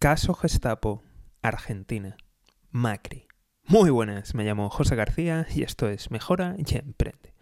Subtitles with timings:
[0.00, 1.02] Caso Gestapo,
[1.42, 2.16] Argentina.
[2.70, 3.26] Macri.
[3.64, 7.34] Muy buenas, me llamo José García y esto es Mejora y Emprende.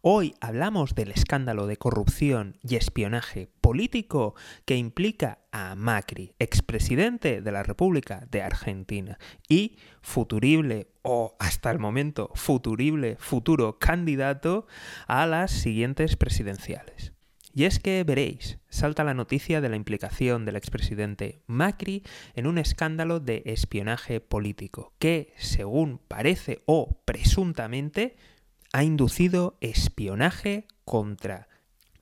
[0.00, 4.34] Hoy hablamos del escándalo de corrupción y espionaje político
[4.64, 9.16] que implica a Macri, expresidente de la República de Argentina
[9.48, 14.66] y futurible o hasta el momento futurible futuro candidato
[15.06, 17.09] a las siguientes presidenciales.
[17.60, 22.02] Y es que veréis, salta la noticia de la implicación del expresidente Macri
[22.34, 28.16] en un escándalo de espionaje político que, según parece o presuntamente,
[28.72, 31.48] ha inducido espionaje contra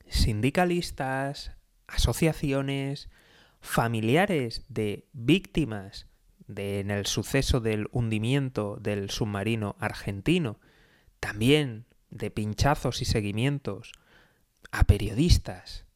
[0.06, 1.50] sindicalistas,
[1.88, 3.10] asociaciones,
[3.60, 6.06] familiares de víctimas
[6.46, 10.60] de, en el suceso del hundimiento del submarino argentino,
[11.18, 13.90] también de pinchazos y seguimientos
[14.70, 15.86] a periodistas,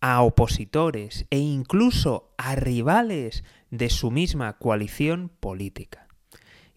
[0.00, 6.06] a opositores e incluso a rivales de su misma coalición política.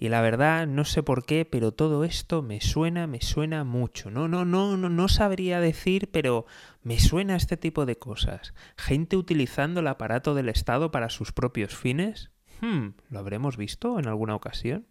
[0.01, 4.09] Y la verdad, no sé por qué, pero todo esto me suena, me suena mucho.
[4.09, 6.45] No, no, no, no, no sabría decir, pero
[6.83, 8.53] me suena este tipo de cosas.
[8.77, 12.31] Gente utilizando el aparato del Estado para sus propios fines.
[12.61, 14.87] Hmm, ¿lo habremos visto en alguna ocasión?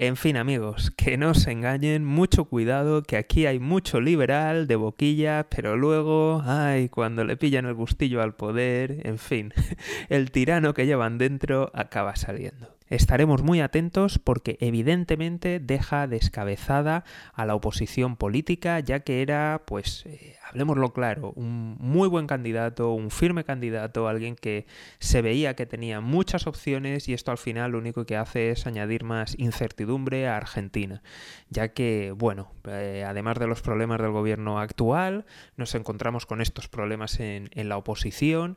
[0.00, 4.76] En fin, amigos, que no se engañen, mucho cuidado, que aquí hay mucho liberal de
[4.76, 9.52] boquilla, pero luego, ay, cuando le pillan el gustillo al poder, en fin,
[10.08, 12.77] el tirano que llevan dentro acaba saliendo.
[12.90, 20.06] Estaremos muy atentos porque evidentemente deja descabezada a la oposición política, ya que era, pues,
[20.06, 24.66] eh, hablemoslo claro, un muy buen candidato, un firme candidato, alguien que
[24.98, 28.66] se veía que tenía muchas opciones y esto al final lo único que hace es
[28.66, 31.02] añadir más incertidumbre a Argentina,
[31.50, 36.68] ya que, bueno, eh, además de los problemas del gobierno actual, nos encontramos con estos
[36.68, 38.56] problemas en, en la oposición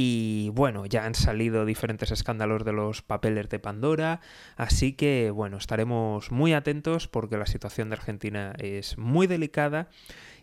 [0.00, 4.20] y bueno, ya han salido diferentes escándalos de los papeles de Pandora,
[4.56, 9.88] así que bueno, estaremos muy atentos porque la situación de Argentina es muy delicada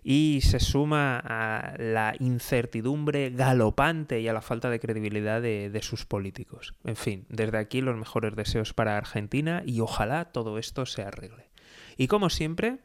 [0.03, 5.81] y se suma a la incertidumbre galopante y a la falta de credibilidad de, de,
[5.81, 6.73] sus políticos.
[6.83, 11.49] En fin, desde aquí los mejores deseos para Argentina y ojalá todo esto se arregle.
[11.95, 12.79] Y como siempre,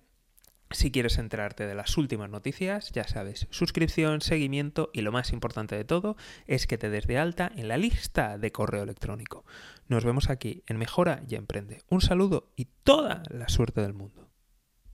[0.70, 5.76] si quieres enterarte de las últimas noticias, ya sabes, suscripción, seguimiento y lo más importante
[5.76, 6.16] de todo
[6.46, 9.44] es que te des de alta en la lista de correo electrónico.
[9.88, 11.82] Nos vemos aquí en Mejora y Emprende.
[11.88, 14.29] Un saludo y toda la suerte del mundo.